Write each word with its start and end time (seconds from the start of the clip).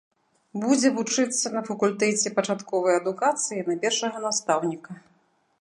Будзе 0.61 0.87
вучыцца 0.95 1.51
на 1.57 1.61
факультэце 1.67 2.33
пачатковай 2.39 2.99
адукацыі 3.03 3.61
на 3.71 3.75
першага 3.85 4.17
настаўніка. 4.29 4.91